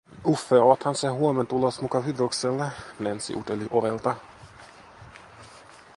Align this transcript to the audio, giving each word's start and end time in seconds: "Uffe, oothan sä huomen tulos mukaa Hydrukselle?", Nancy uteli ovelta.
"Uffe, 0.27 0.55
oothan 0.61 0.95
sä 0.95 1.11
huomen 1.11 1.47
tulos 1.47 1.81
mukaa 1.81 2.01
Hydrukselle?", 2.01 2.71
Nancy 2.99 3.35
uteli 3.35 3.67
ovelta. 3.71 4.15